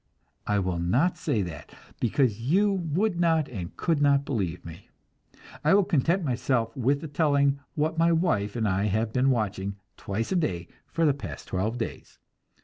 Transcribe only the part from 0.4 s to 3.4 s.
I will not say that, because you would